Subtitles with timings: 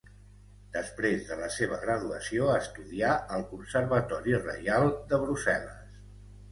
[0.77, 6.05] Després de la seva graduació estudià al Conservatori reial de Brussel·les.